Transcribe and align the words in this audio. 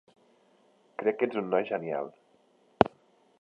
Crec 1.01 1.19
que 1.19 1.27
ets 1.29 1.37
un 1.43 1.51
noi 1.57 1.67
genial. 1.73 2.11